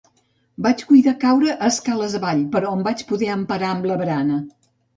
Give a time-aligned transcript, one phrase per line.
[0.65, 4.45] Vaig cuidar caure escales avall, però em vaig poder emparar amb la barana.